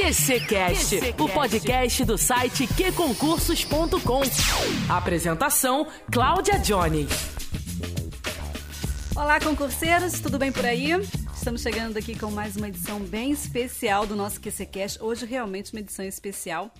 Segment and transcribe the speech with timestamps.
[0.00, 4.22] QCcast, o podcast do site qconcursos.com.
[4.88, 7.10] Apresentação: Cláudia Jones.
[9.14, 10.92] Olá, concurseiros, tudo bem por aí?
[11.34, 15.02] Estamos chegando aqui com mais uma edição bem especial do nosso QCcast.
[15.02, 16.72] Hoje, realmente, uma edição especial.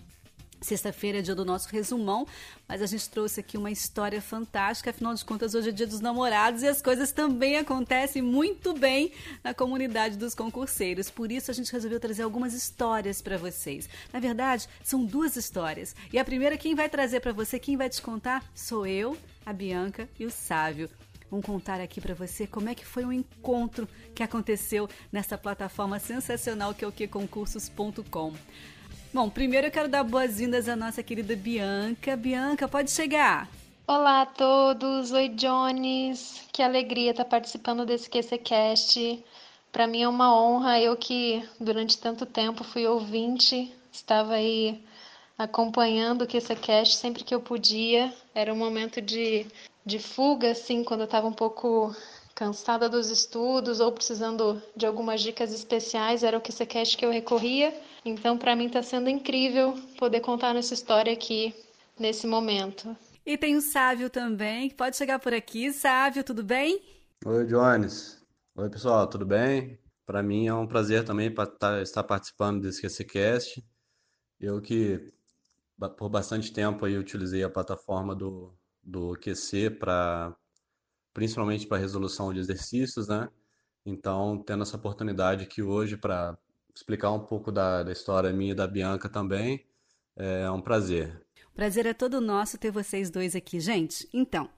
[0.60, 2.26] Sexta-feira é dia do nosso resumão,
[2.68, 4.90] mas a gente trouxe aqui uma história fantástica.
[4.90, 9.10] Afinal de contas, hoje é dia dos namorados e as coisas também acontecem muito bem
[9.42, 11.08] na comunidade dos concurseiros.
[11.08, 13.88] Por isso, a gente resolveu trazer algumas histórias para vocês.
[14.12, 15.96] Na verdade, são duas histórias.
[16.12, 19.16] E a primeira, quem vai trazer para você, quem vai te contar, sou eu,
[19.46, 20.90] a Bianca e o Sávio.
[21.30, 25.98] Vamos contar aqui para você como é que foi o encontro que aconteceu nessa plataforma
[25.98, 28.34] sensacional que é o queconcursos.com.
[29.12, 32.16] Bom, primeiro eu quero dar boas-vindas à nossa querida Bianca.
[32.16, 33.48] Bianca, pode chegar.
[33.84, 39.24] Olá a todos, oi Jones, que alegria estar participando desse QCCast.
[39.72, 44.80] Para mim é uma honra, eu que durante tanto tempo fui ouvinte, estava aí
[45.36, 48.14] acompanhando o QCCast sempre que eu podia.
[48.32, 49.44] Era um momento de,
[49.84, 51.92] de fuga, assim, quando eu estava um pouco
[52.40, 57.78] cansada dos estudos ou precisando de algumas dicas especiais, era o QCCast que eu recorria.
[58.02, 61.54] Então, para mim está sendo incrível poder contar nossa história aqui
[61.98, 62.96] nesse momento.
[63.26, 65.70] E tem o Sávio também, que pode chegar por aqui.
[65.70, 66.80] Sávio, tudo bem?
[67.26, 68.24] Oi, Jones.
[68.56, 69.78] Oi, pessoal, tudo bem?
[70.06, 73.62] Para mim é um prazer também tá, estar participando desse QCCast.
[74.40, 75.12] Eu que
[75.98, 80.34] por bastante tempo aí utilizei a plataforma do, do QC para
[81.12, 83.28] principalmente para resolução de exercícios, né?
[83.84, 86.36] Então, tendo essa oportunidade aqui hoje para
[86.74, 89.66] explicar um pouco da, da história minha e da Bianca também.
[90.16, 91.24] É um prazer.
[91.50, 94.08] O prazer é todo nosso ter vocês dois aqui, gente.
[94.12, 94.50] Então,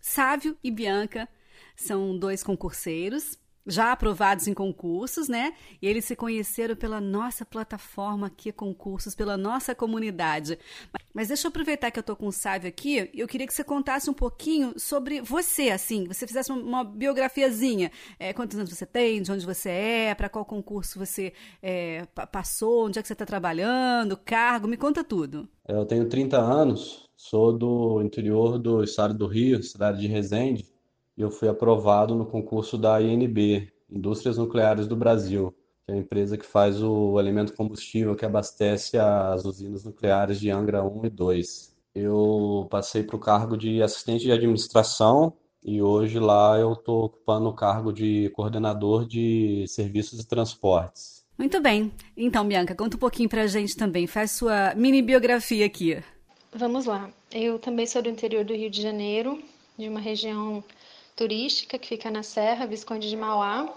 [0.00, 1.28] Sávio e Bianca
[1.76, 5.52] são dois concurseiros já aprovados em concursos, né?
[5.80, 10.58] E eles se conheceram pela nossa plataforma aqui, concursos, pela nossa comunidade.
[11.12, 13.64] Mas deixa eu aproveitar que eu tô com o Sávio aqui, eu queria que você
[13.64, 17.90] contasse um pouquinho sobre você, assim, você fizesse uma, biografiazinha.
[18.18, 21.32] É, quantos anos você tem, de onde você é, para qual concurso você
[21.62, 25.48] é, passou, onde é que você está trabalhando, cargo, me conta tudo.
[25.66, 30.77] Eu tenho 30 anos, sou do interior do estado do Rio, cidade de Resende
[31.18, 35.52] e eu fui aprovado no concurso da INB, Indústrias Nucleares do Brasil,
[35.84, 40.48] que é a empresa que faz o elemento combustível que abastece as usinas nucleares de
[40.48, 41.76] Angra 1 e 2.
[41.92, 45.32] Eu passei para o cargo de assistente de administração
[45.64, 51.26] e hoje lá eu estou ocupando o cargo de coordenador de serviços e transportes.
[51.36, 51.92] Muito bem.
[52.16, 54.06] Então, Bianca, conta um pouquinho para a gente também.
[54.06, 56.00] Faz sua mini biografia aqui.
[56.54, 57.10] Vamos lá.
[57.32, 59.42] Eu também sou do interior do Rio de Janeiro,
[59.76, 60.62] de uma região
[61.18, 63.68] turística que fica na Serra Visconde de Mauá.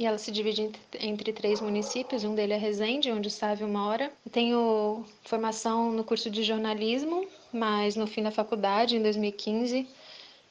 [0.00, 0.70] E ela se divide
[1.00, 4.12] entre, três municípios, um deles é Resende, onde o Sávio mora.
[4.30, 9.88] tenho formação no curso de jornalismo, mas no fim da faculdade, em 2015,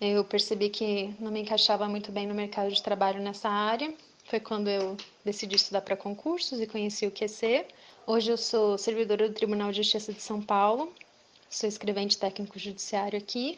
[0.02, 3.94] eu percebi que não me encaixava muito bem no mercado de trabalho nessa área.
[4.26, 7.66] Foi quando eu decidi estudar para concursos e conheci o QC.
[8.06, 10.94] Hoje eu sou servidora do Tribunal de Justiça de São Paulo,
[11.50, 13.58] sou escrevente técnico judiciário aqui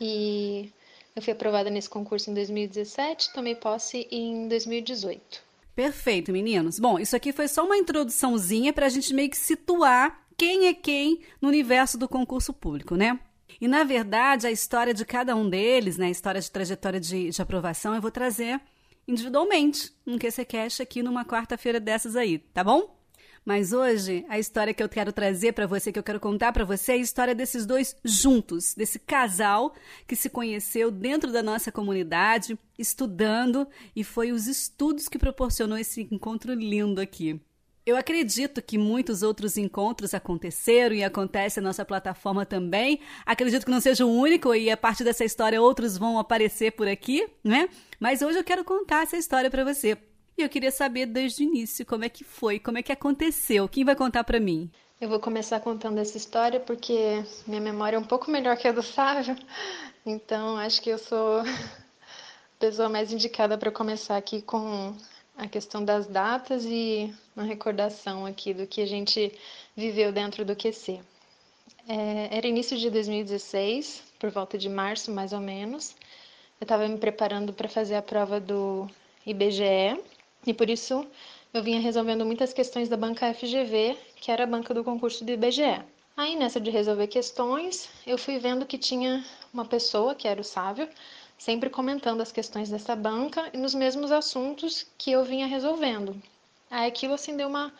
[0.00, 0.72] e
[1.16, 5.42] eu fui aprovada nesse concurso em 2017, tomei posse em 2018.
[5.74, 6.78] Perfeito, meninos.
[6.78, 10.74] Bom, isso aqui foi só uma introduçãozinha para a gente meio que situar quem é
[10.74, 13.18] quem no universo do concurso público, né?
[13.60, 17.30] E na verdade, a história de cada um deles, né, a história de trajetória de,
[17.30, 18.60] de aprovação, eu vou trazer
[19.06, 22.96] individualmente num QCCast aqui numa quarta-feira dessas aí, tá bom?
[23.44, 26.64] Mas hoje, a história que eu quero trazer para você, que eu quero contar para
[26.64, 29.74] você, é a história desses dois juntos, desse casal
[30.06, 36.08] que se conheceu dentro da nossa comunidade, estudando, e foi os estudos que proporcionou esse
[36.10, 37.38] encontro lindo aqui.
[37.84, 43.00] Eu acredito que muitos outros encontros aconteceram e acontece na nossa plataforma também.
[43.26, 46.88] Acredito que não seja o único e a partir dessa história outros vão aparecer por
[46.88, 47.68] aqui, né?
[48.00, 49.98] Mas hoje eu quero contar essa história para você.
[50.36, 53.68] E eu queria saber desde o início como é que foi, como é que aconteceu.
[53.68, 54.70] Quem vai contar para mim?
[55.00, 58.72] Eu vou começar contando essa história porque minha memória é um pouco melhor que a
[58.72, 59.36] do Sávio.
[60.04, 61.44] Então, acho que eu sou a
[62.58, 64.96] pessoa mais indicada para começar aqui com
[65.36, 69.32] a questão das datas e uma recordação aqui do que a gente
[69.76, 71.00] viveu dentro do QC.
[71.88, 75.94] É, era início de 2016, por volta de março mais ou menos.
[76.60, 78.88] Eu estava me preparando para fazer a prova do
[79.26, 80.00] IBGE,
[80.46, 81.06] e por isso
[81.52, 85.32] eu vinha resolvendo muitas questões da banca FGV, que era a banca do concurso do
[85.32, 85.82] IBGE.
[86.16, 90.44] Aí nessa de resolver questões, eu fui vendo que tinha uma pessoa, que era o
[90.44, 90.88] Sávio,
[91.38, 96.20] sempre comentando as questões dessa banca e nos mesmos assuntos que eu vinha resolvendo.
[96.70, 97.72] Aí aquilo acendeu uma,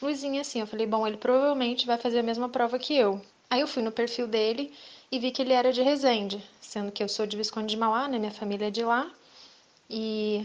[0.00, 0.60] luzinha assim.
[0.60, 3.20] Eu falei, bom, ele provavelmente vai fazer a mesma prova que eu.
[3.48, 4.72] Aí eu fui no perfil dele
[5.10, 8.08] e vi que ele era de Resende, sendo que eu sou de Visconde de Mauá,
[8.08, 8.18] né?
[8.18, 9.10] Minha família é de lá.
[9.88, 10.44] E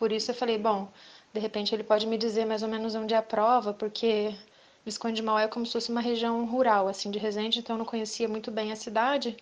[0.00, 0.88] por isso eu falei, bom,
[1.30, 4.34] de repente ele pode me dizer mais ou menos onde é a prova, porque
[4.82, 7.78] Visconde de Mauá é como se fosse uma região rural, assim, de Resende, então eu
[7.80, 9.36] não conhecia muito bem a cidade.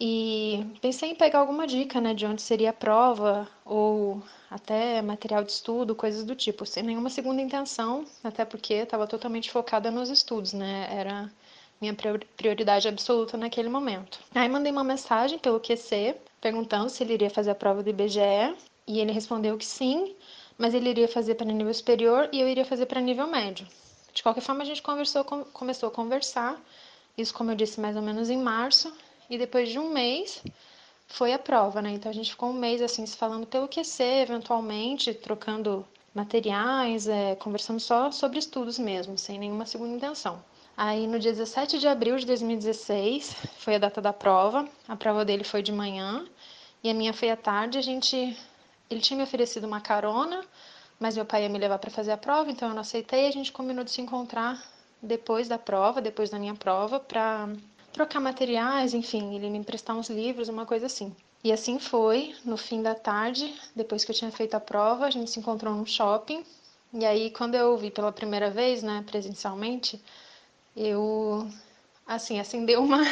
[0.00, 5.42] E pensei em pegar alguma dica, né, de onde seria a prova, ou até material
[5.42, 10.10] de estudo, coisas do tipo, sem nenhuma segunda intenção, até porque estava totalmente focada nos
[10.10, 11.28] estudos, né, era
[11.80, 11.94] minha
[12.36, 14.20] prioridade absoluta naquele momento.
[14.32, 18.54] Aí mandei uma mensagem pelo QC, perguntando se ele iria fazer a prova do IBGE,
[18.86, 20.14] e ele respondeu que sim,
[20.56, 23.66] mas ele iria fazer para nível superior e eu iria fazer para nível médio.
[24.12, 26.60] De qualquer forma, a gente conversou, começou a conversar,
[27.16, 28.92] isso, como eu disse, mais ou menos em março,
[29.28, 30.42] e depois de um mês
[31.06, 31.90] foi a prova, né?
[31.90, 37.34] Então a gente ficou um mês assim se falando pelo QC, eventualmente trocando materiais, é,
[37.34, 40.42] conversando só sobre estudos mesmo, sem nenhuma segunda intenção.
[40.76, 44.68] Aí no dia 17 de abril de 2016 foi a data da prova.
[44.88, 46.26] A prova dele foi de manhã
[46.82, 47.78] e a minha foi à tarde.
[47.78, 48.36] A gente,
[48.94, 50.44] ele tinha me oferecido uma carona,
[50.98, 53.26] mas meu pai ia me levar para fazer a prova, então eu não aceitei.
[53.26, 54.62] A gente combinou de se encontrar
[55.02, 57.48] depois da prova, depois da minha prova, para
[57.92, 61.14] trocar materiais, enfim, ele me emprestar uns livros, uma coisa assim.
[61.42, 65.10] E assim foi, no fim da tarde, depois que eu tinha feito a prova, a
[65.10, 66.42] gente se encontrou num shopping.
[66.92, 70.00] E aí, quando eu vi pela primeira vez, né, presencialmente,
[70.76, 71.46] eu,
[72.06, 73.02] assim, acendeu uma,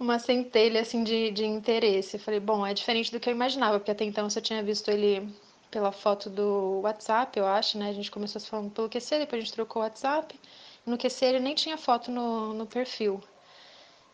[0.00, 2.16] uma centelha, assim, de, de interesse.
[2.16, 4.62] Eu falei, bom, é diferente do que eu imaginava, porque até então eu só tinha
[4.62, 5.28] visto ele
[5.70, 7.90] pela foto do WhatsApp, eu acho, né?
[7.90, 10.40] A gente começou se falando pelo QC, depois a gente trocou o WhatsApp.
[10.86, 13.22] No QC ele nem tinha foto no, no perfil.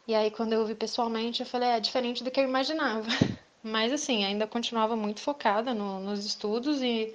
[0.09, 3.09] E aí, quando eu vi pessoalmente, eu falei, é diferente do que eu imaginava.
[3.63, 7.15] Mas, assim, ainda continuava muito focada no, nos estudos e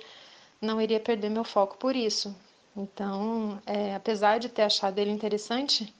[0.61, 2.35] não iria perder meu foco por isso.
[2.75, 5.93] Então, é, apesar de ter achado ele interessante,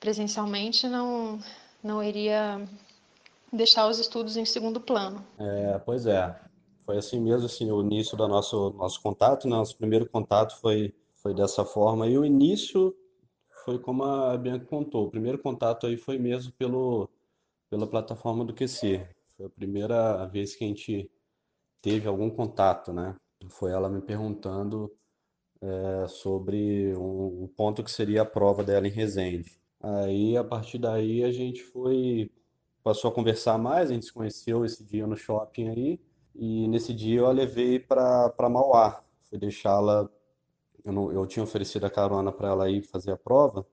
[0.00, 1.40] presencialmente não,
[1.82, 2.64] não iria
[3.52, 5.24] deixar os estudos em segundo plano.
[5.38, 6.38] É, pois é.
[6.84, 9.56] Foi assim mesmo, assim, o início do nosso, nosso contato, né?
[9.56, 12.06] Nosso primeiro contato foi, foi dessa forma.
[12.06, 12.94] E o início
[13.64, 15.06] foi como a Bianca contou.
[15.06, 17.08] O primeiro contato aí foi mesmo pelo,
[17.68, 19.06] pela plataforma do QC.
[19.36, 21.10] Foi a primeira vez que a gente
[21.80, 23.14] teve algum contato, né?
[23.48, 24.92] Foi ela me perguntando
[25.62, 29.59] é, sobre um, um, ponto que seria a prova dela em Resende.
[29.80, 32.30] Aí, a partir daí, a gente foi,
[32.82, 36.00] passou a conversar mais, a gente se conheceu esse dia no shopping aí,
[36.34, 39.02] e nesse dia eu a levei para Mauá.
[39.28, 40.08] Fui deixá-la
[40.84, 43.66] eu, eu tinha oferecido a carona para ela ir fazer a prova,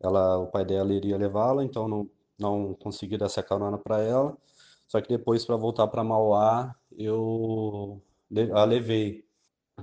[0.00, 4.36] ela, o pai dela iria levá-la, então não, não consegui dar essa carona para ela.
[4.86, 8.02] Só que depois, para voltar para Mauá, eu
[8.54, 9.24] a levei.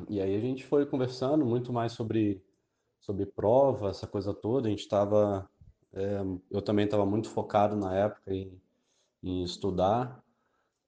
[0.09, 2.44] E aí a gente foi conversando muito mais sobre,
[3.01, 4.68] sobre prova, essa coisa toda.
[4.68, 5.50] A gente estava.
[5.94, 8.60] É, eu também estava muito focado na época em,
[9.24, 10.24] em estudar.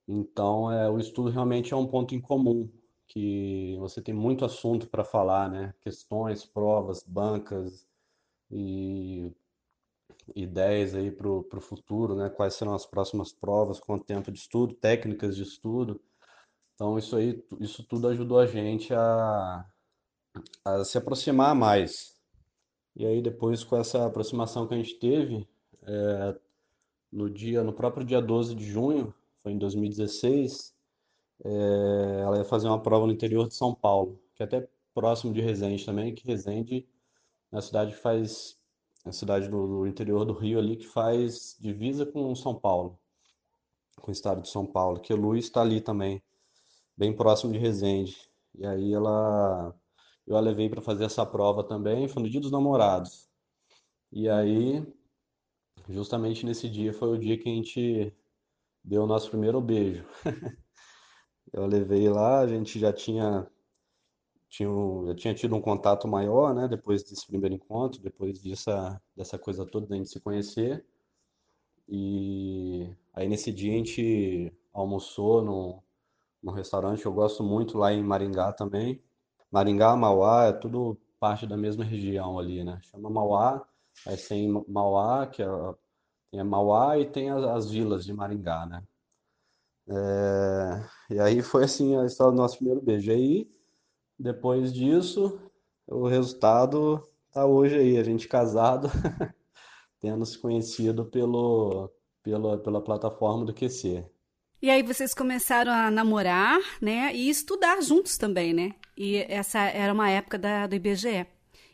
[0.07, 2.69] Então, é, o estudo realmente é um ponto em comum
[3.07, 5.73] que você tem muito assunto para falar, né?
[5.81, 7.87] Questões, provas, bancas
[8.51, 9.31] e
[10.35, 12.29] ideias aí para o futuro, né?
[12.29, 16.01] Quais serão as próximas provas, quanto tempo de estudo, técnicas de estudo.
[16.73, 19.65] Então isso aí, isso tudo ajudou a gente a,
[20.65, 22.14] a se aproximar mais.
[22.95, 25.47] E aí depois com essa aproximação que a gente teve,
[25.83, 26.39] é,
[27.11, 30.73] no dia, no próprio dia 12 de junho, foi em 2016,
[31.43, 35.33] é, ela ia fazer uma prova no interior de São Paulo, que é até próximo
[35.33, 36.87] de Resende também, que Resende
[37.51, 38.57] é cidade faz,
[39.05, 42.99] é a cidade do, do interior do Rio ali, que faz divisa com São Paulo,
[44.01, 46.21] com o estado de São Paulo, que Luiz está ali também,
[46.97, 48.17] bem próximo de Resende.
[48.53, 49.73] E aí ela,
[50.27, 53.29] eu a levei para fazer essa prova também, foi no dia dos namorados.
[54.11, 54.85] E aí,
[55.89, 58.13] justamente nesse dia foi o dia que a gente
[58.83, 60.05] deu o nosso primeiro beijo.
[61.53, 63.47] Eu levei lá, a gente já tinha,
[64.49, 64.69] tinha,
[65.07, 66.67] já tinha tido um contato maior, né?
[66.67, 70.85] Depois desse primeiro encontro, depois dessa, dessa coisa toda da gente se conhecer.
[71.87, 75.83] E aí nesse dia a gente almoçou no,
[76.43, 79.01] no restaurante que eu gosto muito lá em Maringá também.
[79.55, 82.77] Maringá, Mauá, é tudo parte da mesma região ali, né?
[82.81, 83.65] Chama Mauá,
[84.05, 85.47] aí tem Mauá, que é,
[86.29, 88.83] tem Mauá e tem as, as vilas de Maringá, né?
[89.87, 93.09] É, e aí foi assim a história do nosso primeiro beijo.
[93.09, 93.49] Aí,
[94.19, 95.39] depois disso,
[95.87, 98.89] o resultado tá hoje aí, a gente casado,
[100.01, 101.89] tendo se conhecido pelo,
[102.21, 104.05] pelo, pela plataforma do QC.
[104.61, 107.11] E aí vocês começaram a namorar, né?
[107.13, 108.71] E estudar juntos também, né?
[108.97, 111.27] E essa era uma época da, do IBGE.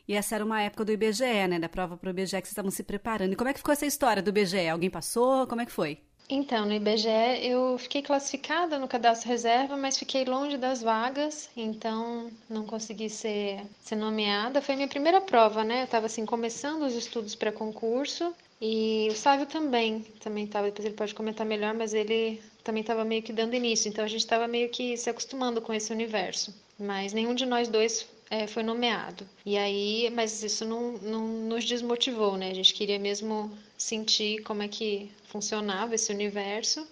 [0.06, 1.58] E essa era uma época do IBGE, né?
[1.58, 3.32] Da prova para o IBGE que vocês estavam se preparando.
[3.32, 4.68] E como é que ficou essa história do IBGE?
[4.68, 5.46] Alguém passou?
[5.46, 5.98] Como é que foi?
[6.28, 7.08] Então, no IBGE
[7.42, 13.62] eu fiquei classificada no cadastro reserva, mas fiquei longe das vagas, então não consegui ser,
[13.80, 14.62] ser nomeada.
[14.62, 15.80] Foi minha primeira prova, né?
[15.80, 20.86] Eu estava assim começando os estudos para concurso e o Sávio também, também estava, depois
[20.86, 24.20] ele pode comentar melhor, mas ele também estava meio que dando início, então a gente
[24.20, 26.54] estava meio que se acostumando com esse universo.
[26.78, 29.28] Mas nenhum de nós dois é, foi nomeado.
[29.44, 32.52] E aí, mas isso não, não nos desmotivou, né?
[32.52, 36.86] A gente queria mesmo sentir como é que funcionava esse universo.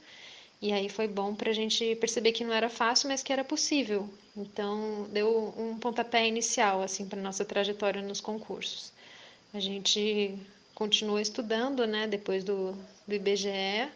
[0.60, 3.44] E aí foi bom para a gente perceber que não era fácil, mas que era
[3.44, 4.10] possível.
[4.36, 8.92] Então deu um pontapé inicial assim para nossa trajetória nos concursos.
[9.54, 10.36] A gente
[10.80, 12.06] continuou estudando, né?
[12.06, 12.72] Depois do,
[13.06, 13.90] do IBGE.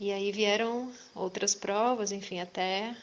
[0.00, 2.96] E aí vieram outras provas, enfim, até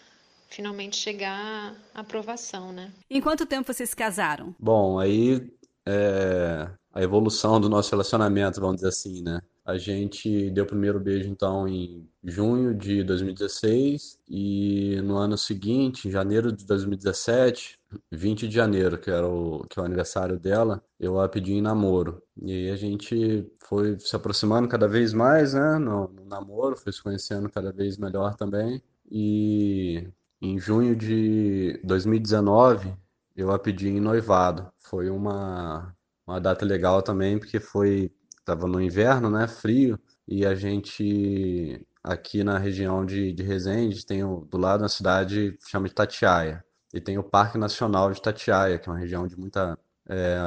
[0.49, 2.91] finalmente chegar à aprovação, né?
[3.09, 4.53] Em quanto tempo vocês se casaram?
[4.59, 5.49] Bom, aí
[5.85, 9.39] é a evolução do nosso relacionamento, vamos dizer assim, né?
[9.69, 16.07] A gente deu o primeiro beijo então em junho de 2016 e no ano seguinte,
[16.07, 17.77] em janeiro de 2017,
[18.11, 21.61] 20 de janeiro, que era o, que é o aniversário dela, eu a pedi em
[21.61, 22.19] namoro.
[22.41, 26.91] E aí a gente foi se aproximando cada vez mais, né, no, no namoro, foi
[26.91, 28.81] se conhecendo cada vez melhor também.
[29.11, 30.07] E
[30.41, 32.91] em junho de 2019,
[33.35, 34.71] eu a pedi em noivado.
[34.79, 35.95] Foi uma,
[36.25, 38.11] uma data legal também, porque foi
[38.49, 44.23] estava no inverno, né, frio, e a gente aqui na região de, de Resende tem
[44.23, 46.63] o, do lado uma cidade chama de Tatiaia,
[46.93, 49.77] e tem o Parque Nacional de Tatiaia, que é uma região de muita,
[50.07, 50.37] é,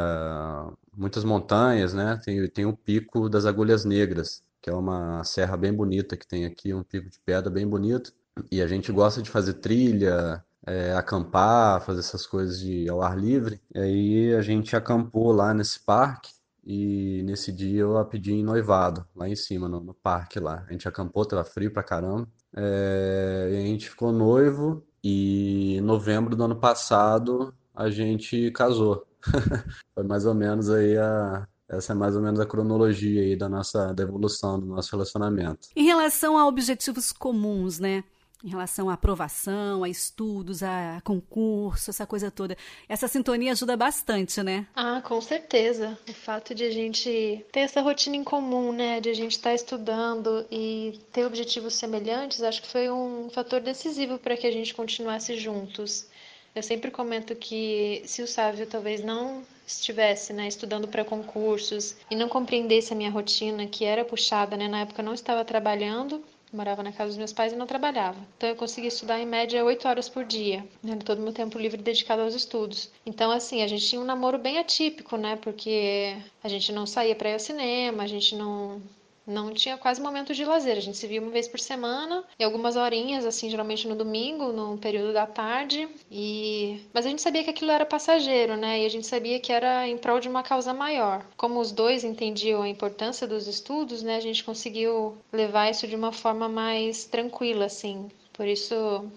[0.97, 5.73] muitas montanhas, né, tem, tem o Pico das Agulhas Negras, que é uma serra bem
[5.73, 8.12] bonita que tem aqui, um pico de pedra bem bonito,
[8.50, 13.18] e a gente gosta de fazer trilha, é, acampar, fazer essas coisas de ao ar
[13.18, 13.61] livre.
[13.75, 16.30] E aí a gente acampou lá nesse parque
[16.64, 20.64] e nesse dia eu a pedi em noivado, lá em cima, no, no parque lá.
[20.69, 22.28] A gente acampou, tava frio pra caramba.
[22.57, 29.07] É, e a gente ficou noivo e em novembro do ano passado a gente casou.
[29.95, 33.49] Foi mais ou menos aí a, essa é mais ou menos a cronologia aí da
[33.49, 35.69] nossa da evolução do nosso relacionamento.
[35.75, 38.04] Em relação a objetivos comuns, né?
[38.44, 42.56] Em relação à aprovação, a estudos, a concurso, essa coisa toda.
[42.88, 44.66] Essa sintonia ajuda bastante, né?
[44.75, 45.99] Ah, com certeza.
[46.08, 49.50] O fato de a gente ter essa rotina em comum, né, de a gente estar
[49.50, 54.52] tá estudando e ter objetivos semelhantes, acho que foi um fator decisivo para que a
[54.52, 56.06] gente continuasse juntos.
[56.54, 62.16] Eu sempre comento que se o Sávio talvez não estivesse né, estudando para concursos e
[62.16, 66.22] não compreendesse a minha rotina, que era puxada, né, na época eu não estava trabalhando,
[66.52, 68.18] morava na casa dos meus pais e não trabalhava.
[68.37, 71.59] Então eu conseguia estudar em média oito horas por dia, né, todo o meu tempo
[71.59, 72.90] livre dedicado aos estudos.
[73.06, 75.37] Então assim, a gente tinha um namoro bem atípico, né?
[75.37, 78.80] Porque a gente não saía para ir ao cinema, a gente não
[79.26, 80.76] não tinha quase momento de lazer.
[80.76, 84.52] A gente se via uma vez por semana e algumas horinhas, assim, geralmente no domingo,
[84.52, 85.88] no período da tarde.
[86.11, 88.81] E mas a gente sabia que aquilo era passageiro, né?
[88.81, 91.25] E a gente sabia que era em prol de uma causa maior.
[91.37, 94.17] Como os dois entendiam a importância dos estudos, né?
[94.17, 98.11] A gente conseguiu levar isso de uma forma mais tranquila, assim.
[98.33, 98.75] Por isso,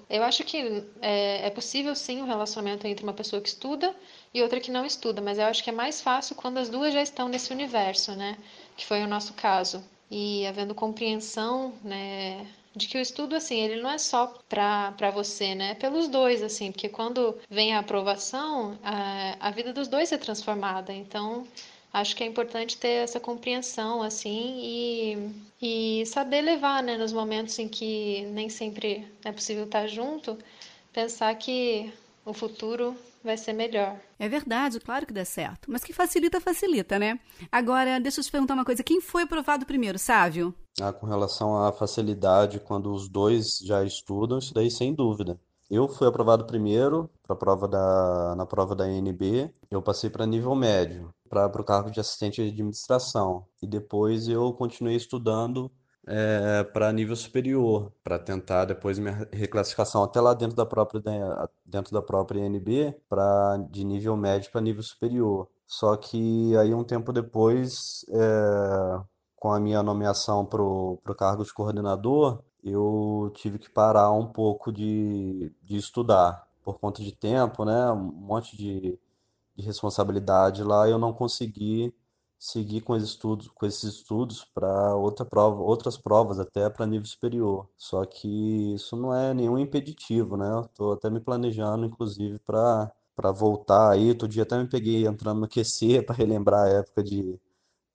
[0.10, 3.96] eu acho que é, é possível sim um relacionamento entre uma pessoa que estuda
[4.34, 6.94] e outra que não estuda, mas eu acho que é mais fácil quando as duas
[6.94, 8.38] já estão nesse universo, né?
[8.76, 13.82] Que foi o nosso caso e havendo compreensão, né, de que o estudo assim ele
[13.82, 18.78] não é só para você né é pelos dois assim porque quando vem a aprovação
[18.84, 20.94] a, a vida dos dois é transformada.
[20.94, 21.48] Então
[21.94, 24.60] acho que é importante ter essa compreensão assim
[25.62, 30.38] e, e saber levar né nos momentos em que nem sempre é possível estar junto
[30.92, 31.92] pensar que
[32.26, 34.00] o futuro vai ser melhor.
[34.18, 35.70] É verdade, claro que dá certo.
[35.70, 37.20] Mas que facilita, facilita, né?
[37.52, 38.84] Agora, deixa eu te perguntar uma coisa.
[38.84, 40.54] Quem foi aprovado primeiro, Sávio?
[40.80, 45.40] Ah, com relação à facilidade, quando os dois já estudam, isso daí sem dúvida.
[45.70, 50.54] Eu fui aprovado primeiro para prova da, na prova da NB, eu passei para nível
[50.54, 53.48] médio, para o cargo de assistente de administração.
[53.62, 55.72] E depois eu continuei estudando
[56.08, 61.02] é, para nível superior, para tentar depois minha reclassificação até lá dentro da própria
[61.66, 65.50] dentro da própria INB, para de nível médio para nível superior.
[65.66, 69.04] Só que aí um tempo depois, é,
[69.36, 74.72] com a minha nomeação para o cargo de coordenador, eu tive que parar um pouco
[74.72, 77.92] de, de estudar por conta de tempo, né?
[77.92, 79.00] Um monte de,
[79.56, 81.94] de responsabilidade lá, eu não consegui
[82.40, 87.68] seguir com, estudos, com esses estudos para outra prova, outras provas até para nível superior.
[87.78, 90.50] Só que isso não é nenhum impeditivo, né?
[90.52, 94.10] Eu estou até me planejando, inclusive, para para voltar aí.
[94.10, 97.40] Outro dia até me peguei entrando no QC para relembrar a época de,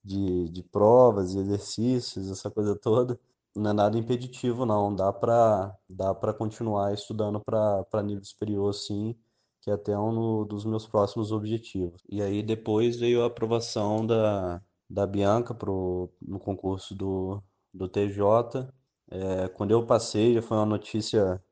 [0.05, 3.19] de, de provas e exercícios, essa coisa toda.
[3.55, 4.95] Não é nada impeditivo, não.
[4.95, 9.17] Dá para dá para continuar estudando para nível superior, sim,
[9.61, 12.03] que é até um dos meus próximos objetivos.
[12.09, 18.69] E aí depois veio a aprovação da, da Bianca pro, no concurso do, do TJ.
[19.11, 21.43] É, quando eu passei, já foi uma notícia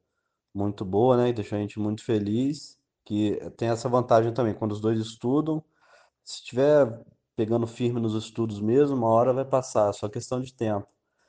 [0.54, 1.28] muito boa, né?
[1.30, 2.78] E deixou a gente muito feliz.
[3.04, 5.64] Que tem essa vantagem também, quando os dois estudam,
[6.22, 7.02] se estiver
[7.34, 10.86] pegando firme nos estudos mesmo, uma hora vai passar, só questão de tempo.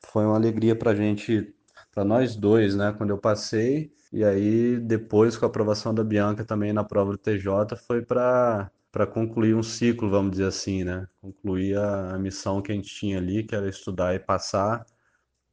[0.07, 1.53] Foi uma alegria pra gente,
[1.91, 2.93] pra nós dois, né?
[2.97, 7.17] Quando eu passei, e aí depois com a aprovação da Bianca também na prova do
[7.17, 11.07] TJ, foi para para concluir um ciclo, vamos dizer assim, né?
[11.21, 14.83] Concluir a, a missão que a gente tinha ali, que era estudar e passar.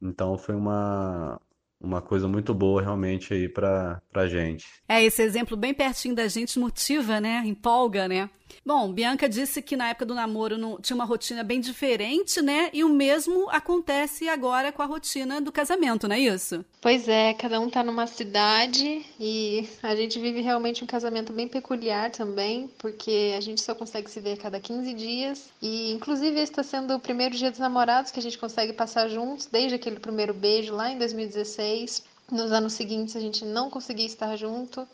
[0.01, 1.39] Então foi uma,
[1.79, 4.65] uma coisa muito boa realmente aí para pra gente.
[4.87, 7.43] É, esse exemplo bem pertinho da gente motiva, né?
[7.45, 8.29] Empolga, né?
[8.65, 12.69] Bom, Bianca disse que na época do namoro não, tinha uma rotina bem diferente, né?
[12.73, 16.65] E o mesmo acontece agora com a rotina do casamento, não é isso?
[16.81, 21.47] Pois é, cada um tá numa cidade e a gente vive realmente um casamento bem
[21.47, 25.49] peculiar também, porque a gente só consegue se ver a cada 15 dias.
[25.61, 29.45] E inclusive está sendo o primeiro dia dos namorados que a gente consegue passar juntos,
[29.45, 32.03] desde aquele primeiro beijo lá em 2016.
[32.31, 34.85] Nos anos seguintes a gente não conseguia estar junto,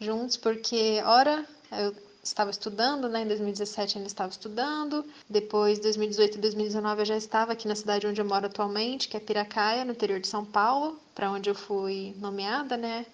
[0.00, 3.22] juntos, porque ora eu estava estudando, né?
[3.22, 5.04] Em 2017 ainda estava estudando.
[5.28, 9.16] Depois, 2018 e 2019 eu já estava aqui na cidade onde eu moro atualmente, que
[9.16, 13.06] é Piracaia, no interior de São Paulo, para onde eu fui nomeada, né?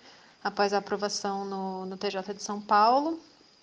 [0.43, 3.19] Após a aprovação no, no TJ de São Paulo.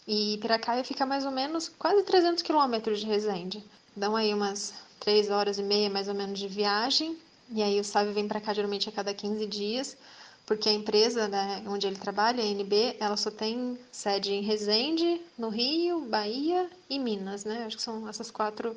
[0.08, 3.64] E Piracaia fica mais ou menos quase 300 quilômetros de Resende.
[3.96, 7.18] Dão aí umas 3 horas e meia mais ou menos de viagem.
[7.52, 9.98] E aí o Sávio vem para cá geralmente a cada 15 dias
[10.46, 15.22] porque a empresa né, onde ele trabalha, a NB, ela só tem sede em Resende,
[15.38, 17.64] no Rio, Bahia e Minas, né?
[17.66, 18.76] Acho que são essas quatro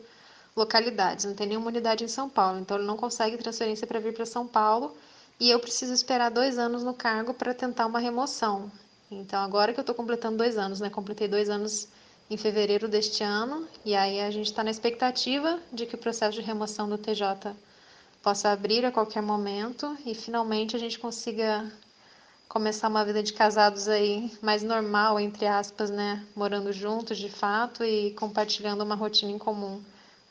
[0.55, 1.25] localidades.
[1.25, 4.25] Não tem nenhuma unidade em São Paulo, então ele não consegue transferência para vir para
[4.25, 4.97] São Paulo
[5.41, 8.71] e eu preciso esperar dois anos no cargo para tentar uma remoção.
[9.11, 10.89] Então agora que eu estou completando dois anos, né?
[10.89, 11.89] Completei dois anos
[12.31, 16.39] em fevereiro deste ano e aí a gente está na expectativa de que o processo
[16.39, 17.55] de remoção do TJ
[18.27, 21.73] possa abrir a qualquer momento e finalmente a gente consiga
[22.49, 26.27] começar uma vida de casados aí mais normal, entre aspas, né?
[26.35, 29.81] Morando juntos de fato e compartilhando uma rotina em comum.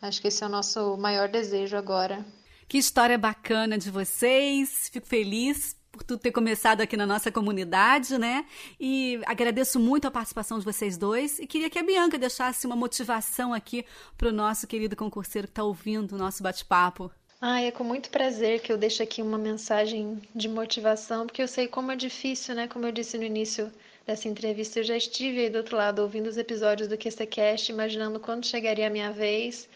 [0.01, 2.25] Acho que esse é o nosso maior desejo agora.
[2.67, 4.89] Que história bacana de vocês.
[4.91, 8.45] Fico feliz por tudo ter começado aqui na nossa comunidade, né?
[8.77, 12.75] E agradeço muito a participação de vocês dois e queria que a Bianca deixasse uma
[12.75, 13.85] motivação aqui
[14.17, 17.09] para o nosso querido concurseiro que está ouvindo o nosso bate-papo.
[17.47, 21.47] Ah, é com muito prazer que eu deixo aqui uma mensagem de motivação, porque eu
[21.47, 22.67] sei como é difícil, né?
[22.67, 23.71] Como eu disse no início
[24.03, 28.19] dessa entrevista, eu já estive aí do outro lado ouvindo os episódios do QCCast, imaginando
[28.19, 29.69] quando chegaria a minha vez.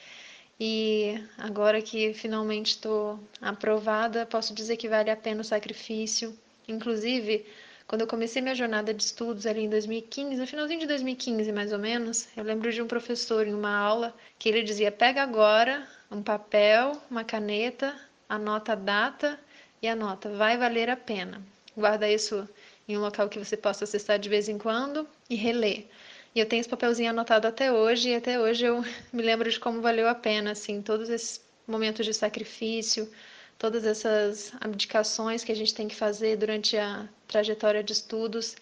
[0.60, 6.36] E agora que finalmente estou aprovada, posso dizer que vale a pena o sacrifício.
[6.68, 7.46] Inclusive,
[7.86, 11.72] quando eu comecei minha jornada de estudos ali em 2015, no finalzinho de 2015 mais
[11.72, 15.88] ou menos, eu lembro de um professor em uma aula que ele dizia: pega agora
[16.12, 17.96] um papel, uma caneta,
[18.28, 19.40] anota a data
[19.82, 21.42] e anota, vai valer a pena.
[21.76, 22.48] Guarda isso
[22.88, 25.86] em um local que você possa acessar de vez em quando e reler.
[26.34, 29.60] E eu tenho esse papelzinho anotado até hoje, e até hoje eu me lembro de
[29.60, 33.10] como valeu a pena, assim, todos esses momentos de sacrifício,
[33.58, 38.56] todas essas abdicações que a gente tem que fazer durante a trajetória de estudos.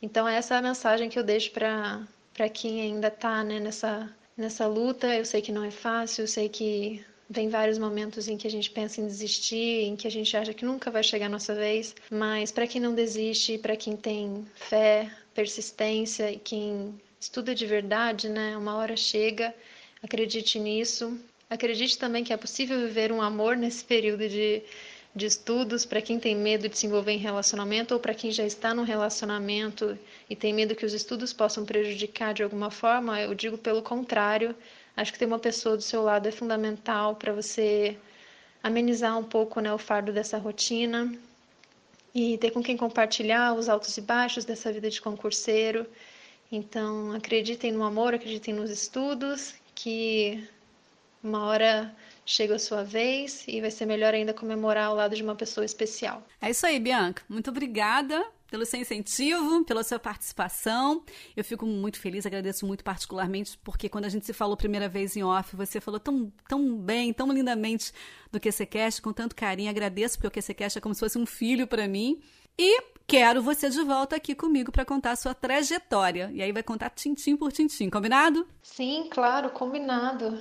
[0.00, 4.66] Então, essa é a mensagem que eu deixo para quem ainda está né, nessa nessa
[4.66, 5.14] luta.
[5.14, 8.50] Eu sei que não é fácil, eu sei que vem vários momentos em que a
[8.50, 11.54] gente pensa em desistir, em que a gente acha que nunca vai chegar a nossa
[11.54, 17.66] vez, mas para quem não desiste, para quem tem fé, persistência e quem estuda de
[17.66, 19.54] verdade, né, uma hora chega.
[20.02, 21.18] Acredite nisso.
[21.48, 24.62] Acredite também que é possível viver um amor nesse período de
[25.14, 28.44] de estudos para quem tem medo de se envolver em relacionamento ou para quem já
[28.44, 29.96] está num relacionamento
[30.28, 34.56] e tem medo que os estudos possam prejudicar de alguma forma, eu digo pelo contrário.
[34.96, 37.96] Acho que ter uma pessoa do seu lado é fundamental para você
[38.62, 41.12] amenizar um pouco né, o fardo dessa rotina
[42.14, 45.86] e ter com quem compartilhar os altos e baixos dessa vida de concurseiro.
[46.50, 50.48] Então, acreditem no amor, acreditem nos estudos, que
[51.22, 51.94] uma hora
[52.24, 55.64] chega a sua vez e vai ser melhor ainda comemorar ao lado de uma pessoa
[55.64, 56.22] especial.
[56.40, 57.22] É isso aí, Bianca.
[57.28, 61.02] Muito obrigada pelo seu incentivo, pela sua participação.
[61.36, 65.16] Eu fico muito feliz, agradeço muito particularmente, porque quando a gente se falou primeira vez
[65.16, 67.92] em off, você falou tão, tão bem, tão lindamente
[68.30, 69.70] do QCCast, com tanto carinho.
[69.70, 72.20] Agradeço, porque o QCCast é como se fosse um filho para mim.
[72.56, 76.30] E quero você de volta aqui comigo para contar a sua trajetória.
[76.32, 78.46] E aí vai contar tintim por tintim, combinado?
[78.62, 80.40] Sim, claro, combinado.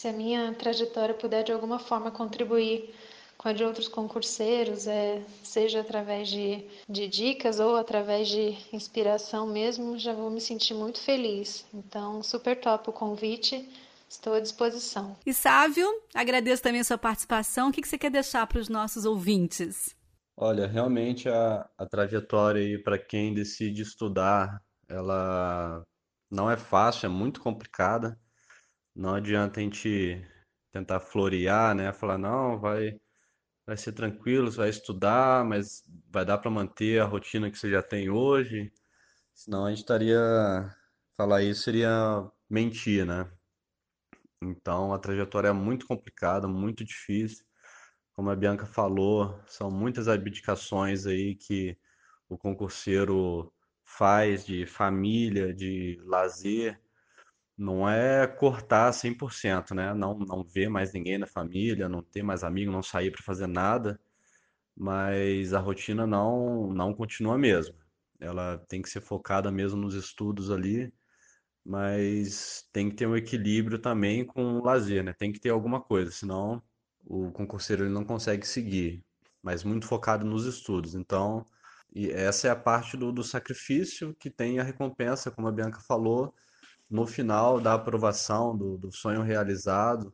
[0.00, 2.94] Se a minha trajetória puder de alguma forma contribuir
[3.36, 9.46] com a de outros concurseiros, é, seja através de, de dicas ou através de inspiração
[9.46, 11.66] mesmo, já vou me sentir muito feliz.
[11.74, 13.68] Então, super top o convite.
[14.08, 15.18] Estou à disposição.
[15.26, 17.68] E Sávio, agradeço também a sua participação.
[17.68, 19.94] O que você quer deixar para os nossos ouvintes?
[20.34, 25.82] Olha, realmente a, a trajetória aí para quem decide estudar, ela
[26.30, 28.18] não é fácil, é muito complicada.
[28.94, 30.24] Não adianta a gente
[30.72, 31.92] tentar florear, né?
[31.92, 33.00] Falar, não, vai
[33.66, 37.70] vai ser tranquilo, você vai estudar, mas vai dar para manter a rotina que você
[37.70, 38.72] já tem hoje.
[39.34, 40.18] Senão a gente estaria.
[41.16, 43.30] Falar isso seria mentir, né?
[44.42, 47.44] Então a trajetória é muito complicada, muito difícil.
[48.14, 51.78] Como a Bianca falou, são muitas abdicações aí que
[52.28, 53.52] o concurseiro
[53.84, 56.80] faz de família, de lazer
[57.60, 59.92] não é cortar 100%, né?
[59.92, 63.46] Não, não ver mais ninguém na família, não ter mais amigo, não sair para fazer
[63.46, 64.00] nada,
[64.76, 67.76] mas a rotina não, não continua mesmo.
[68.20, 70.92] Ela tem que ser focada mesmo nos estudos ali,
[71.64, 75.12] mas tem que ter um equilíbrio também com o lazer, né?
[75.12, 76.62] Tem que ter alguma coisa, senão
[77.04, 79.04] o concurseiro ele não consegue seguir,
[79.42, 80.94] mas muito focado nos estudos.
[80.94, 81.44] Então,
[81.94, 85.80] e essa é a parte do, do sacrifício que tem a recompensa, como a Bianca
[85.80, 86.34] falou
[86.90, 90.12] no final da aprovação do, do sonho realizado.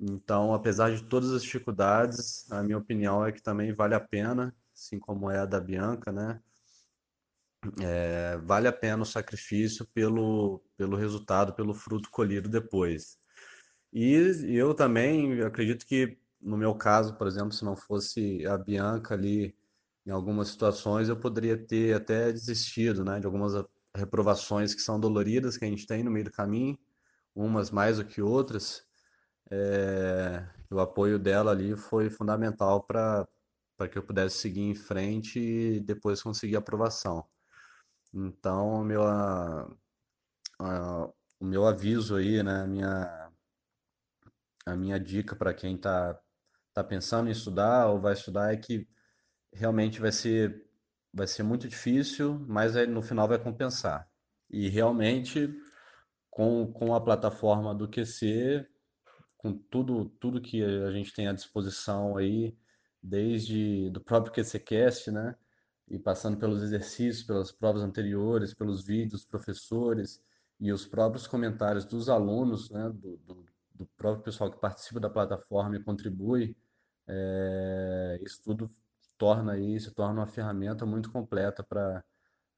[0.00, 4.54] Então, apesar de todas as dificuldades, a minha opinião é que também vale a pena,
[4.74, 6.40] assim como é a da Bianca, né?
[7.80, 13.18] É, vale a pena o sacrifício pelo, pelo resultado, pelo fruto colhido depois.
[13.92, 14.14] E
[14.50, 19.56] eu também acredito que, no meu caso, por exemplo, se não fosse a Bianca ali,
[20.06, 23.54] em algumas situações, eu poderia ter até desistido, né, de algumas
[23.98, 26.78] reprovações que são doloridas que a gente tem no meio do caminho,
[27.34, 28.84] umas mais do que outras.
[29.50, 33.26] É, o apoio dela ali foi fundamental para
[33.90, 37.24] que eu pudesse seguir em frente e depois conseguir aprovação.
[38.12, 39.70] Então, meu, a,
[40.58, 41.08] a,
[41.40, 43.30] o meu aviso aí, né, a minha,
[44.66, 46.18] a minha dica para quem está
[46.72, 48.88] tá pensando em estudar ou vai estudar é que
[49.52, 50.67] realmente vai ser
[51.12, 54.08] vai ser muito difícil, mas no final vai compensar.
[54.50, 55.48] E realmente,
[56.30, 58.66] com, com a plataforma do QC,
[59.36, 62.56] com tudo, tudo que a gente tem à disposição aí,
[63.02, 65.36] desde do próprio QCcast, né?
[65.88, 70.22] E passando pelos exercícios, pelas provas anteriores, pelos vídeos professores
[70.60, 72.90] e os próprios comentários dos alunos, né?
[72.90, 76.56] Do, do, do próprio pessoal que participa da plataforma e contribui,
[77.06, 78.70] é, isso tudo
[79.18, 82.02] torna aí, se torna uma ferramenta muito completa para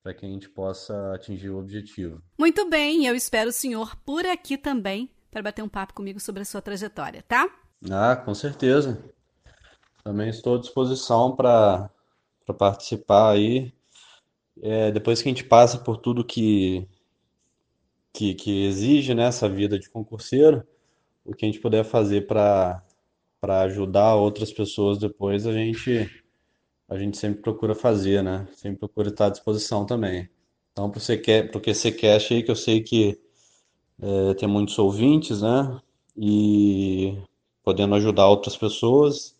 [0.03, 2.23] para que a gente possa atingir o objetivo.
[2.39, 6.43] Muito bem, eu espero o senhor por aqui também para bater um papo comigo sobre
[6.43, 7.49] a sua trajetória, tá?
[7.91, 9.03] Ah, com certeza.
[10.03, 11.91] Também estou à disposição para
[12.59, 13.73] participar aí.
[14.63, 16.89] É, depois que a gente passa por tudo que,
[18.13, 20.67] que, que exige nessa né, vida de concurseiro,
[21.25, 22.83] o que a gente puder fazer para
[23.63, 26.11] ajudar outras pessoas depois, a gente
[26.91, 28.49] a gente sempre procura fazer, né?
[28.57, 30.29] Sempre procura estar à disposição também.
[30.73, 31.49] Então, para você quer,
[32.31, 33.17] aí que eu sei que
[34.03, 35.81] é, tem muitos ouvintes, né?
[36.17, 37.17] E
[37.63, 39.37] podendo ajudar outras pessoas,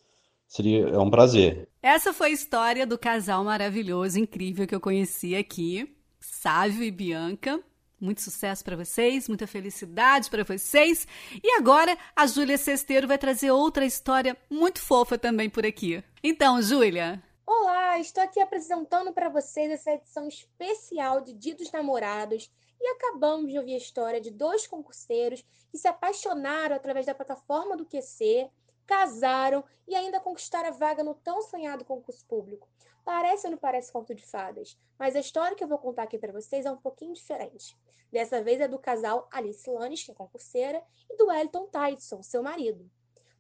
[0.47, 1.69] seria é um prazer.
[1.83, 7.61] Essa foi a história do casal maravilhoso, incrível que eu conheci aqui, Sávio e Bianca.
[8.01, 11.07] Muito sucesso para vocês, muita felicidade para vocês.
[11.43, 16.03] E agora a Júlia Cesteiro vai trazer outra história muito fofa também por aqui.
[16.23, 22.49] Então, Júlia, Olá, estou aqui apresentando para vocês essa edição especial de Dia dos Namorados
[22.81, 27.77] e acabamos de ouvir a história de dois concurseiros que se apaixonaram através da plataforma
[27.77, 28.49] do QC,
[28.87, 32.69] casaram e ainda conquistaram a vaga no tão sonhado concurso público.
[33.05, 36.19] Parece ou não parece conto de fadas, mas a história que eu vou contar aqui
[36.19, 37.77] para vocês é um pouquinho diferente.
[38.13, 42.45] Dessa vez é do casal Alice Lanes, que é concurseira, e do Elton Tyson, seu
[42.45, 42.89] marido.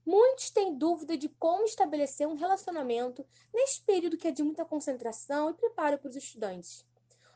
[0.04, 5.50] Muitos têm dúvida de como estabelecer um relacionamento neste período que é de muita concentração
[5.50, 6.86] e preparo para os estudantes.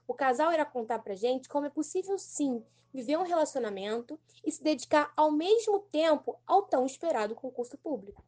[0.07, 4.63] O casal irá contar para gente como é possível, sim, viver um relacionamento e se
[4.63, 8.25] dedicar ao mesmo tempo ao tão esperado concurso público.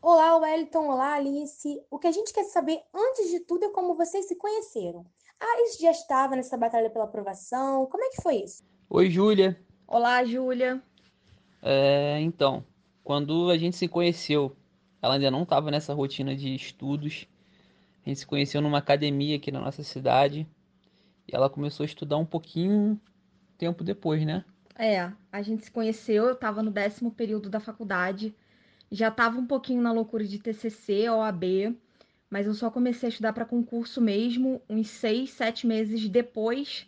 [0.00, 0.86] Olá, Wellington.
[0.88, 1.82] Olá, Alice.
[1.90, 5.06] O que a gente quer saber antes de tudo é como vocês se conheceram.
[5.40, 7.86] A Alice já estava nessa batalha pela aprovação.
[7.86, 8.62] Como é que foi isso?
[8.90, 9.58] Oi, Júlia.
[9.86, 10.82] Olá, Júlia.
[11.62, 12.62] É, então,
[13.04, 14.56] quando a gente se conheceu,
[15.00, 17.28] ela ainda não estava nessa rotina de estudos.
[18.04, 20.48] A gente se conheceu numa academia aqui na nossa cidade.
[21.28, 22.98] E ela começou a estudar um pouquinho
[23.58, 24.42] tempo depois, né?
[24.76, 28.34] É, a gente se conheceu, eu tava no décimo período da faculdade.
[28.90, 31.76] Já tava um pouquinho na loucura de TCC, OAB,
[32.30, 36.86] mas eu só comecei a estudar para concurso mesmo uns seis, sete meses depois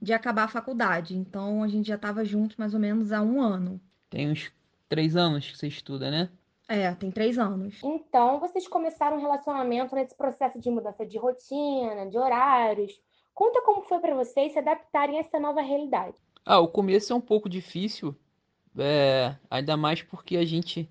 [0.00, 1.16] de acabar a faculdade.
[1.16, 3.80] Então a gente já tava junto mais ou menos há um ano.
[4.10, 4.52] Tem uns
[4.94, 6.30] três anos que você estuda, né?
[6.68, 7.80] É, tem três anos.
[7.82, 12.92] Então, vocês começaram um relacionamento nesse processo de mudança de rotina, de horários.
[13.34, 16.16] Conta como foi para vocês se adaptarem a essa nova realidade.
[16.46, 18.14] Ah, o começo é um pouco difícil,
[18.78, 20.88] é, ainda mais porque a gente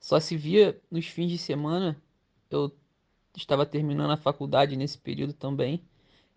[0.00, 1.96] só se via nos fins de semana.
[2.50, 2.72] Eu
[3.36, 5.80] estava terminando a faculdade nesse período também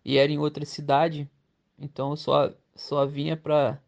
[0.06, 1.28] e era em outra cidade,
[1.80, 3.82] então eu só só vinha para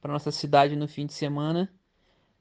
[0.00, 1.70] para nossa cidade no fim de semana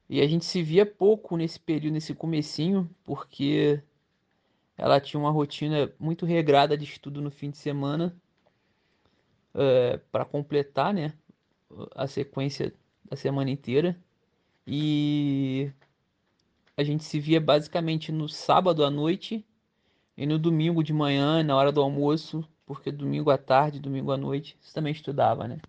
[0.09, 3.81] e a gente se via pouco nesse período, nesse comecinho, porque
[4.77, 8.15] ela tinha uma rotina muito regrada de estudo no fim de semana
[9.53, 11.13] é, para completar, né,
[11.95, 13.97] a sequência da semana inteira
[14.65, 15.71] e
[16.75, 19.45] a gente se via basicamente no sábado à noite
[20.15, 24.17] e no domingo de manhã, na hora do almoço, porque domingo à tarde, domingo à
[24.17, 25.59] noite, você também estudava, né?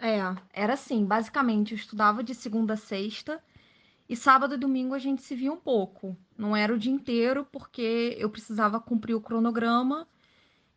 [0.00, 0.18] É,
[0.52, 3.42] era assim, basicamente eu estudava de segunda a sexta
[4.08, 6.16] e sábado e domingo a gente se via um pouco.
[6.36, 10.08] Não era o dia inteiro, porque eu precisava cumprir o cronograma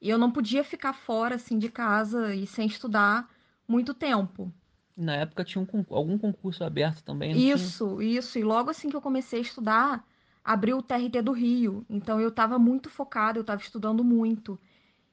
[0.01, 3.29] e eu não podia ficar fora assim de casa e sem estudar
[3.67, 4.53] muito tempo.
[4.97, 8.19] Na época tinha um, algum concurso aberto também, Isso, tinha?
[8.19, 8.39] isso.
[8.39, 10.05] E logo assim que eu comecei a estudar,
[10.43, 11.85] abriu o TRT do Rio.
[11.89, 14.59] Então eu estava muito focada, eu estava estudando muito.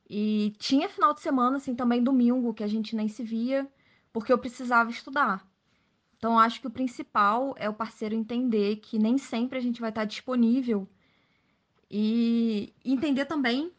[0.09, 3.71] E tinha final de semana, assim, também domingo, que a gente nem se via,
[4.13, 5.48] porque eu precisava estudar.
[6.19, 9.91] Então acho que o principal é o parceiro entender que nem sempre a gente vai
[9.91, 10.87] estar disponível
[11.91, 13.73] e entender também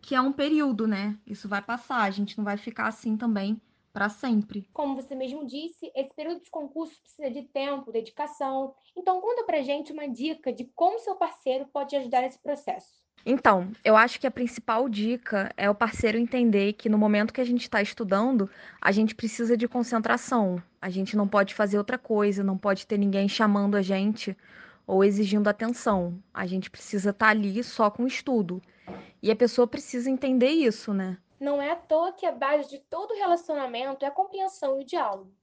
[0.00, 1.18] que é um período, né?
[1.26, 3.60] Isso vai passar, a gente não vai ficar assim também
[3.92, 4.68] para sempre.
[4.74, 8.74] Como você mesmo disse, esse período de concurso precisa de tempo, dedicação.
[8.94, 13.05] Então, conta pra gente uma dica de como seu parceiro pode ajudar nesse processo.
[13.28, 17.40] Então, eu acho que a principal dica é o parceiro entender que no momento que
[17.40, 18.48] a gente está estudando,
[18.80, 20.62] a gente precisa de concentração.
[20.80, 24.36] A gente não pode fazer outra coisa, não pode ter ninguém chamando a gente
[24.86, 26.22] ou exigindo atenção.
[26.32, 28.62] A gente precisa estar tá ali só com o estudo.
[29.20, 31.18] E a pessoa precisa entender isso, né?
[31.40, 34.86] Não é à toa que a base de todo relacionamento é a compreensão e o
[34.86, 35.34] diálogo.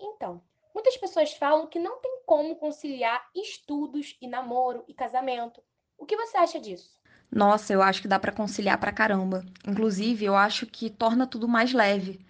[0.00, 0.40] Então,
[0.72, 5.60] muitas pessoas falam que não tem como conciliar estudos e namoro e casamento.
[5.98, 7.02] O que você acha disso?
[7.34, 9.44] Nossa, eu acho que dá para conciliar pra caramba.
[9.66, 12.20] Inclusive, eu acho que torna tudo mais leve,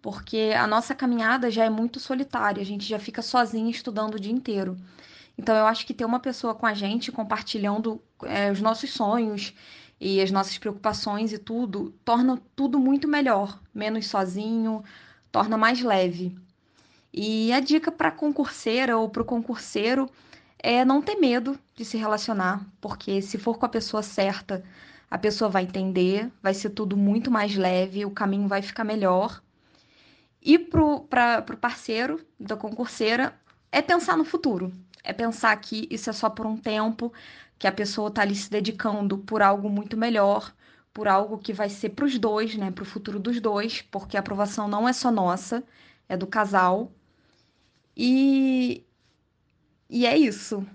[0.00, 4.20] porque a nossa caminhada já é muito solitária, a gente já fica sozinha estudando o
[4.20, 4.76] dia inteiro.
[5.36, 9.52] Então, eu acho que ter uma pessoa com a gente compartilhando é, os nossos sonhos
[10.00, 14.84] e as nossas preocupações e tudo, torna tudo muito melhor, menos sozinho,
[15.32, 16.36] torna mais leve.
[17.12, 20.08] E a dica para concurseira ou para o concurseiro
[20.62, 24.62] é não ter medo de se relacionar, porque se for com a pessoa certa,
[25.10, 29.42] a pessoa vai entender, vai ser tudo muito mais leve, o caminho vai ficar melhor.
[30.40, 33.34] E para o parceiro da concurseira
[33.70, 34.72] é pensar no futuro,
[35.04, 37.12] é pensar que isso é só por um tempo,
[37.58, 40.54] que a pessoa está ali se dedicando por algo muito melhor,
[40.92, 44.16] por algo que vai ser para os dois, né, para o futuro dos dois, porque
[44.16, 45.64] a aprovação não é só nossa,
[46.08, 46.92] é do casal.
[47.96, 48.84] E,
[49.92, 50.66] e é isso.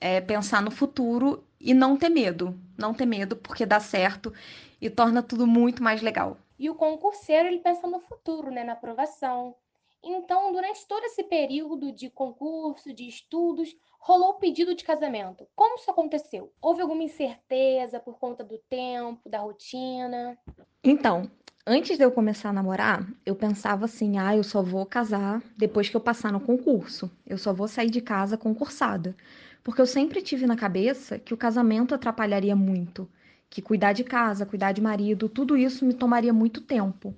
[0.00, 2.56] É pensar no futuro e não ter medo.
[2.78, 4.32] Não ter medo, porque dá certo
[4.80, 6.38] e torna tudo muito mais legal.
[6.56, 9.56] E o concurseiro, ele pensa no futuro, né, na aprovação.
[10.02, 15.48] Então, durante todo esse período de concurso, de estudos, rolou o pedido de casamento.
[15.56, 16.52] Como isso aconteceu?
[16.62, 20.38] Houve alguma incerteza por conta do tempo, da rotina?
[20.82, 21.28] Então,
[21.70, 25.88] antes de eu começar a namorar, eu pensava assim: ah, eu só vou casar depois
[25.88, 27.08] que eu passar no concurso.
[27.24, 29.16] Eu só vou sair de casa concursada.
[29.62, 33.08] Porque eu sempre tive na cabeça que o casamento atrapalharia muito,
[33.48, 37.14] que cuidar de casa, cuidar de marido, tudo isso me tomaria muito tempo.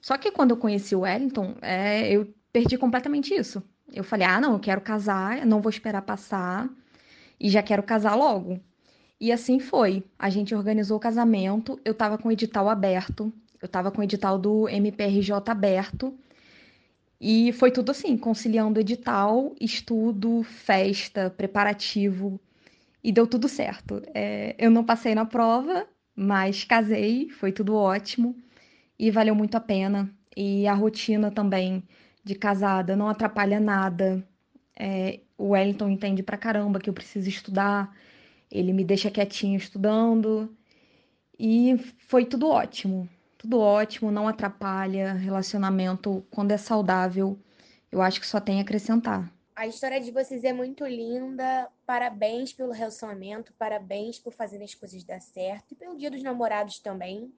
[0.00, 3.62] Só que quando eu conheci o Wellington, é, eu perdi completamente isso.
[3.92, 6.68] Eu falei: ah, não, eu quero casar, não vou esperar passar
[7.38, 8.58] e já quero casar logo.
[9.20, 10.02] E assim foi.
[10.18, 14.04] A gente organizou o casamento, eu tava com o edital aberto, eu tava com o
[14.04, 16.12] edital do MPRJ aberto.
[17.20, 22.40] E foi tudo assim, conciliando edital, estudo, festa, preparativo.
[23.04, 24.02] E deu tudo certo.
[24.12, 28.36] É, eu não passei na prova, mas casei, foi tudo ótimo.
[28.98, 30.12] E valeu muito a pena.
[30.36, 31.84] E a rotina também
[32.24, 34.26] de casada, não atrapalha nada.
[34.76, 37.94] É, o Wellington entende pra caramba que eu preciso estudar,
[38.50, 40.56] ele me deixa quietinho estudando.
[41.38, 41.76] E
[42.08, 43.08] foi tudo ótimo.
[43.42, 47.36] Tudo ótimo, não atrapalha relacionamento quando é saudável.
[47.90, 49.34] Eu acho que só tem a acrescentar.
[49.56, 51.68] A história de vocês é muito linda.
[51.84, 56.78] Parabéns pelo relacionamento, parabéns por fazerem as coisas dar certo e pelo Dia dos Namorados
[56.78, 57.34] também.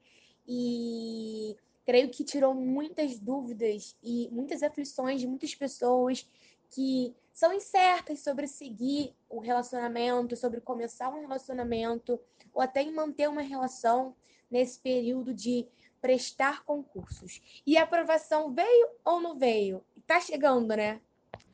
[0.47, 6.29] E creio que tirou muitas dúvidas e muitas aflições de muitas pessoas
[6.69, 12.19] que são incertas sobre seguir o relacionamento, sobre começar um relacionamento
[12.53, 14.15] ou até em manter uma relação
[14.51, 15.67] nesse período de
[16.05, 17.41] prestar concursos.
[17.65, 19.83] E a aprovação veio ou não veio?
[20.05, 21.01] Tá chegando, né?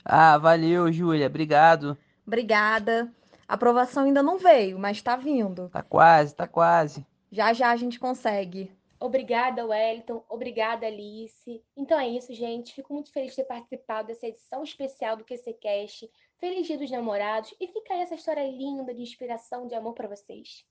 [0.04, 1.28] Ah, valeu, Júlia.
[1.28, 1.98] Obrigado.
[2.28, 3.10] Obrigada.
[3.48, 5.70] A aprovação ainda não veio, mas tá vindo.
[5.70, 7.08] Tá quase, tá quase.
[7.32, 8.70] Já já a gente consegue.
[9.00, 10.22] Obrigada, Wellington.
[10.28, 11.64] Obrigada, Alice.
[11.78, 12.74] Então é isso, gente.
[12.74, 16.12] Fico muito feliz de ter participado dessa edição especial do QCCast.
[16.40, 17.56] Feliz Dia dos Namorados.
[17.58, 20.66] E fica aí essa história linda de inspiração, de amor para vocês.